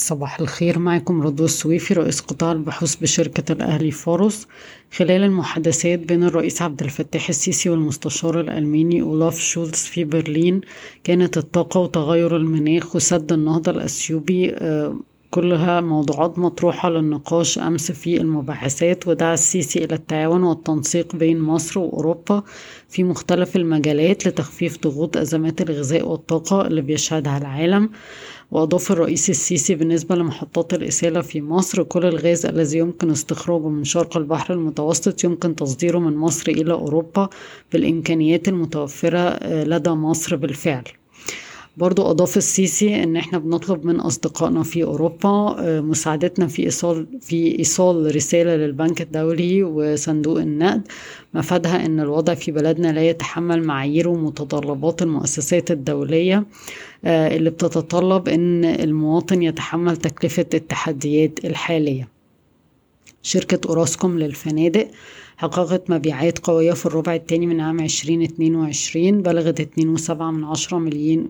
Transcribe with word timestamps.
صباح 0.00 0.40
الخير. 0.40 0.78
معكم 0.78 1.22
رضوى 1.22 1.44
السويفي 1.46 1.94
رئيس 1.94 2.20
قطاع 2.20 2.52
البحوث 2.52 2.94
بشركة 2.94 3.52
الأهلي 3.52 3.90
فاروس 3.90 4.46
خلال 4.96 5.22
المحادثات 5.24 5.98
بين 5.98 6.24
الرئيس 6.24 6.62
عبد 6.62 6.82
الفتاح 6.82 7.28
السيسي 7.28 7.70
والمستشار 7.70 8.40
الألماني 8.40 9.02
أولاف 9.02 9.38
شولتز 9.40 9.78
في 9.78 10.04
برلين 10.04 10.60
كانت 11.04 11.38
الطاقة 11.38 11.80
وتغير 11.80 12.36
المناخ 12.36 12.96
وسد 12.96 13.32
النهضة 13.32 13.70
الأثيوبي 13.72 14.54
كلها 15.30 15.80
موضوعات 15.80 16.38
مطروحة 16.38 16.90
للنقاش 16.90 17.58
أمس 17.58 17.92
في 17.92 18.20
المباحثات 18.20 19.08
ودعا 19.08 19.34
السيسي 19.34 19.84
إلى 19.84 19.94
التعاون 19.94 20.42
والتنسيق 20.42 21.16
بين 21.16 21.40
مصر 21.40 21.80
وأوروبا 21.80 22.42
في 22.88 23.04
مختلف 23.04 23.56
المجالات 23.56 24.28
لتخفيف 24.28 24.78
ضغوط 24.82 25.16
أزمات 25.16 25.60
الغذاء 25.60 26.08
والطاقة 26.08 26.66
اللي 26.66 26.82
بيشهدها 26.82 27.38
العالم. 27.38 27.90
وأضاف 28.50 28.92
الرئيس 28.92 29.30
السيسي 29.30 29.74
بالنسبة 29.74 30.14
لمحطات 30.16 30.74
الإسالة 30.74 31.20
في 31.20 31.40
مصر 31.40 31.82
كل 31.82 32.04
الغاز 32.06 32.46
الذي 32.46 32.78
يمكن 32.78 33.10
استخراجه 33.10 33.68
من 33.68 33.84
شرق 33.84 34.16
البحر 34.16 34.54
المتوسط 34.54 35.24
يمكن 35.24 35.56
تصديره 35.56 35.98
من 35.98 36.16
مصر 36.16 36.52
إلى 36.52 36.72
أوروبا 36.72 37.28
بالإمكانيات 37.72 38.48
المتوفرة 38.48 39.46
لدى 39.46 39.90
مصر 39.90 40.36
بالفعل. 40.36 40.84
برضو 41.80 42.02
أضاف 42.10 42.36
السيسي 42.36 43.02
إن 43.02 43.16
إحنا 43.16 43.38
بنطلب 43.38 43.86
من 43.86 44.00
أصدقائنا 44.00 44.62
في 44.62 44.84
أوروبا 44.84 45.56
مساعدتنا 45.80 46.46
في 46.46 46.64
إيصال 46.64 47.06
في 47.20 47.58
إيصال 47.58 48.16
رسالة 48.16 48.56
للبنك 48.56 49.00
الدولي 49.02 49.62
وصندوق 49.62 50.38
النقد. 50.40 50.82
مفادها 51.34 51.86
إن 51.86 52.00
الوضع 52.00 52.34
في 52.34 52.52
بلدنا 52.52 52.92
لا 52.92 53.08
يتحمل 53.08 53.62
معايير 53.64 54.08
ومتطلبات 54.08 55.02
المؤسسات 55.02 55.70
الدولية 55.70 56.46
اللي 57.04 57.50
بتتطلب 57.50 58.28
إن 58.28 58.64
المواطن 58.64 59.42
يتحمل 59.42 59.96
تكلفة 59.96 60.46
التحديات 60.54 61.44
الحالية. 61.44 62.08
شركة 63.22 63.68
أوراسكوم 63.68 64.18
للفنادق 64.18 64.88
حققت 65.36 65.90
مبيعات 65.90 66.38
قوية 66.38 66.72
في 66.72 66.86
الربع 66.86 67.14
الثاني 67.14 67.46
من 67.46 67.60
عام 67.60 67.80
2022 67.80 69.22
بلغت 69.22 69.60
2.7 69.60 70.10
من 70.10 70.44
عشرة 70.44 70.78
مليون 70.78 71.28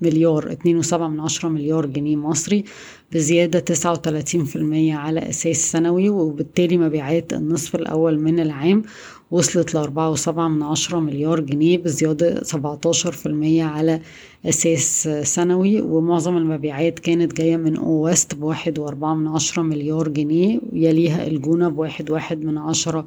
مليار 0.00 0.52
اتنين 0.52 0.76
وسبعة 0.78 1.08
من 1.08 1.20
عشرة 1.20 1.48
مليار 1.48 1.86
جنيه 1.86 2.16
مصري 2.16 2.64
بزيادة 3.12 3.58
تسعة 3.58 3.92
وتلاتين 3.92 4.44
في 4.44 4.56
المية 4.56 4.94
على 4.94 5.28
أساس 5.28 5.72
سنوي 5.72 6.08
وبالتالي 6.08 6.78
مبيعات 6.78 7.32
النصف 7.32 7.74
الأول 7.74 8.20
من 8.20 8.40
العام. 8.40 8.82
وصلت 9.30 9.74
لأربعة 9.74 10.10
وسبعة 10.10 10.48
من 10.48 10.62
عشرة 10.62 10.98
مليار 10.98 11.40
جنيه 11.40 11.78
بزيادة 11.78 12.44
سبعتاشر 12.44 13.12
في 13.12 13.26
المية 13.26 13.64
على 13.64 14.00
أساس 14.46 15.08
سنوي 15.22 15.80
ومعظم 15.80 16.36
المبيعات 16.36 16.98
كانت 16.98 17.36
جاية 17.36 17.56
من 17.56 17.76
أو 17.76 17.90
ويست 17.90 18.34
بواحد 18.34 18.78
وأربعة 18.78 19.14
من 19.14 19.28
عشرة 19.28 19.62
مليار 19.62 20.08
جنيه 20.08 20.60
يليها 20.72 21.26
الجونة 21.26 21.68
بواحد 21.68 22.10
واحد 22.10 22.44
من 22.44 22.58
عشرة 22.58 23.06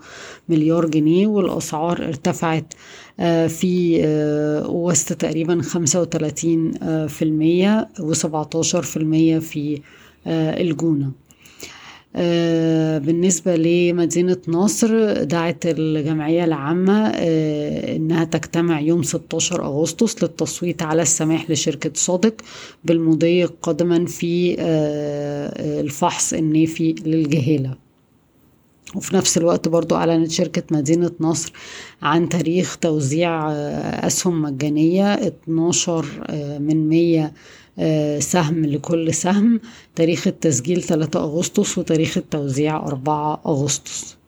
مليار 0.50 0.86
جنيه 0.86 1.28
والأسعار 1.28 2.08
ارتفعت 2.08 2.74
في 3.48 4.02
وسط 4.70 5.14
تقريبا 5.14 5.62
خمسة 5.62 6.02
وتلاتين 6.02 6.72
في 7.08 7.22
المية 7.22 7.90
وسبعتاشر 8.00 8.82
في 8.82 8.98
المية 8.98 9.40
في 9.40 9.82
الجونة. 10.28 11.12
بالنسبة 13.06 13.56
لمدينة 13.56 14.38
نصر 14.48 15.24
دعت 15.24 15.66
الجمعية 15.66 16.44
العامة 16.44 17.08
إنها 17.08 18.24
تجتمع 18.24 18.80
يوم 18.80 19.04
16 19.04 19.66
أغسطس 19.66 20.24
للتصويت 20.24 20.82
على 20.82 21.02
السماح 21.02 21.50
لشركة 21.52 21.92
صادق 21.94 22.42
بالمضي 22.86 23.44
قدما 23.44 24.06
في 24.06 24.56
الفحص 25.80 26.34
النافي 26.34 26.96
للجهالة. 27.06 27.91
وفي 28.96 29.16
نفس 29.16 29.38
الوقت 29.38 29.68
برضو 29.68 29.96
أعلنت 29.96 30.32
شركة 30.32 30.64
مدينة 30.72 31.12
نصر 31.20 31.54
عن 32.02 32.30
تاريخ 32.30 32.78
توزيع 32.78 33.52
أسهم 34.08 34.42
مجانية 34.42 35.14
12 35.14 36.06
من 36.60 36.90
100 36.90 37.32
سهم 38.20 38.66
لكل 38.66 39.14
سهم 39.14 39.60
تاريخ 39.96 40.28
التسجيل 40.28 40.82
3 40.84 41.20
أغسطس 41.20 41.78
وتاريخ 41.78 42.18
التوزيع 42.18 42.78
4 42.78 43.42
أغسطس. 43.46 44.21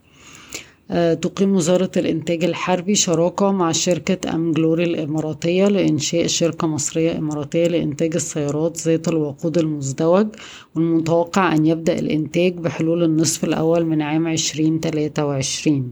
تقيم 0.93 1.55
وزارة 1.55 1.91
الإنتاج 1.97 2.43
الحربي 2.43 2.95
شراكة 2.95 3.51
مع 3.51 3.71
شركة 3.71 4.35
أم 4.35 4.51
جلوري 4.51 4.83
الإماراتية 4.83 5.67
لإنشاء 5.67 6.27
شركة 6.27 6.67
مصرية 6.67 7.17
إماراتية 7.17 7.67
لإنتاج 7.67 8.15
السيارات 8.15 8.77
ذات 8.77 9.07
الوقود 9.07 9.57
المزدوج 9.57 10.27
والمتوقع 10.75 11.55
أن 11.55 11.65
يبدأ 11.65 11.99
الإنتاج 11.99 12.53
بحلول 12.53 13.03
النصف 13.03 13.43
الأول 13.43 13.85
من 13.85 14.01
عام 14.01 14.27
2023 14.27 15.89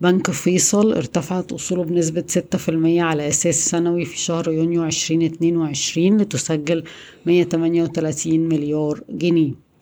بنك 0.00 0.30
فيصل 0.30 0.92
ارتفعت 0.92 1.52
أصوله 1.52 1.84
بنسبة 1.84 2.24
6% 2.66 2.68
على 3.00 3.28
أساس 3.28 3.68
سنوي 3.70 4.04
في 4.04 4.18
شهر 4.18 4.52
يونيو 4.52 4.84
2022 4.84 6.16
لتسجل 6.16 6.84
138 7.26 8.40
مليار 8.40 9.00
جنيه. 9.10 9.50
آه 9.50 9.73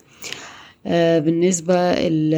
بالنسبة 0.86 1.74
ال 1.76 2.34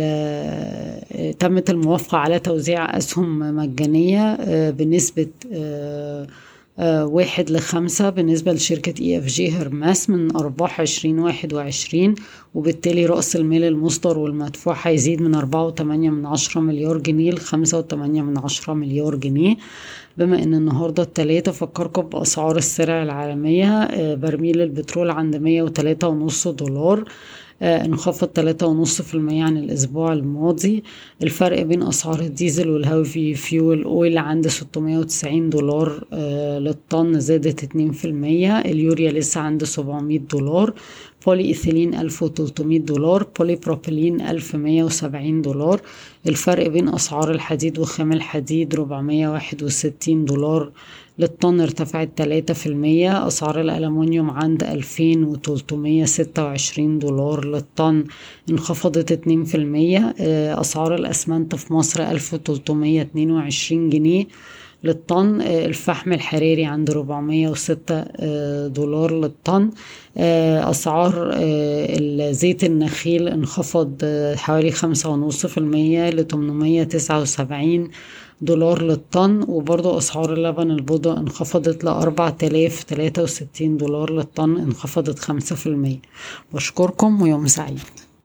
ال 0.00 1.38
تمت 1.38 1.70
الموافقة 1.70 2.18
على 2.18 2.38
توزيع 2.38 2.96
أسهم 2.96 3.56
مجانية 3.56 4.22
آه 4.32 4.70
بنسبة 4.70 5.26
آه 5.52 6.26
واحد 7.06 7.50
لخمسة 7.50 8.10
بالنسبة 8.10 8.52
لشركة 8.52 9.02
EFG 9.02 9.50
Hermes 9.50 10.10
من 10.10 10.36
أرباح 10.36 10.80
عشرين 10.80 11.18
واحد 11.18 11.52
وعشرين 11.54 12.14
وبالتالي 12.54 13.06
رأس 13.06 13.36
المال 13.36 13.64
المصدر 13.64 14.18
والمدفوع 14.18 14.76
هيزيد 14.82 15.22
من 15.22 15.34
أربعة 15.34 15.66
وتمانية 15.66 16.10
من 16.10 16.26
عشرة 16.26 16.60
مليار 16.60 16.98
جنيه 16.98 17.30
لخمسة 17.32 17.78
وتمانية 17.78 18.22
من 18.22 18.38
عشرة 18.38 18.74
مليار 18.74 19.14
جنيه. 19.14 19.56
بما 20.18 20.42
إن 20.42 20.54
النهاردة 20.54 21.02
التلاتة 21.02 21.52
فكركم 21.52 22.02
بأسعار 22.02 22.56
السلع 22.56 23.02
العالمية 23.02 23.88
برميل 24.14 24.60
البترول 24.60 25.10
عند 25.10 25.36
مية 25.36 25.62
وتلاتة 25.62 26.08
ونص 26.08 26.48
دولار 26.48 27.04
انخفض 27.62 28.28
تلاتة 28.28 28.66
ونص 28.66 29.02
في 29.02 29.14
المية 29.14 29.44
عن 29.44 29.56
الأسبوع 29.56 30.12
الماضي. 30.12 30.82
الفرق 31.22 31.62
بين 31.62 31.82
أسعار 31.82 32.20
الديزل 32.20 32.70
وال 32.70 33.34
heavy 33.34 33.62
fuel 33.62 33.84
oil 33.84 34.18
عند 34.18 34.48
ستمية 34.48 34.98
وتسعين 34.98 35.50
دولار 35.50 36.04
للطن 36.58 37.20
زادت 37.20 37.64
اتنين 37.64 37.92
في 37.92 38.04
المية. 38.04 38.58
اليوريا 38.58 39.12
لسه 39.12 39.40
عند 39.40 39.64
سبعمية 39.64 40.18
دولار. 40.18 40.74
بولي 41.26 41.44
إيثيلين 41.44 41.94
ألف 41.94 42.22
وتلتمية 42.22 42.78
دولار. 42.78 43.26
بولي 43.38 43.56
بروبيلين 43.56 44.20
ألف 44.20 44.56
مية 44.56 44.84
وسبعين 44.84 45.42
دولار. 45.42 45.80
الفرق 46.26 46.68
بين 46.68 46.88
أسعار 46.88 47.30
الحديد 47.30 47.78
وخام 47.78 48.12
الحديد 48.12 48.74
ربعمية 48.74 49.28
واحد 49.28 49.62
وستين 49.62 50.24
دولار. 50.24 50.70
للطن 51.18 51.60
ارتفعت 51.60 52.10
تلاتة 52.16 52.54
في 52.54 52.66
المية 52.66 53.26
أسعار 53.26 53.60
الألمنيوم 53.60 54.30
عند 54.30 54.62
ألفين 54.64 55.24
وتلتمية 55.24 56.04
ستة 56.04 56.44
وعشرين 56.44 56.98
دولار 56.98 57.44
للطن 57.44 58.04
انخفضت 58.50 59.12
اتنين 59.12 59.44
في 59.44 59.54
المية 59.56 60.14
أسعار 60.60 60.94
الأسمنت 60.94 61.54
في 61.54 61.72
مصر 61.72 62.02
ألف 62.10 62.34
وتلتمية 62.34 63.02
اتنين 63.02 63.30
وعشرين 63.30 63.88
جنيه 63.88 64.24
للطن 64.86 65.40
الفحم 65.40 66.12
الحراري 66.12 66.64
عند 66.64 66.90
406 66.90 68.04
دولار 68.66 69.20
للطن. 69.20 69.70
أسعار 70.16 71.34
زيت 72.32 72.64
النخيل 72.64 73.28
انخفض 73.28 74.04
حوالي 74.36 74.70
خمسة 74.70 75.08
ونص 75.08 75.46
في 75.46 75.58
المية 75.58 76.10
لتمنمية 76.10 76.84
تسعة 76.84 77.20
وسبعين 77.20 77.90
دولار 78.40 78.82
للطن. 78.82 79.44
وبرضو 79.48 79.98
أسعار 79.98 80.32
اللبن 80.32 80.70
البودرة 80.70 81.18
انخفضت 81.18 81.84
لأربعة 81.84 82.36
آلاف 82.42 82.82
تلاتة 82.82 83.22
وستين 83.22 83.76
دولار 83.76 84.12
للطن 84.12 84.56
انخفضت 84.56 85.18
خمسة 85.18 85.56
في 85.56 85.66
المية. 85.66 86.00
بشكركم 86.54 87.22
ويوم 87.22 87.46
سعيد. 87.46 88.05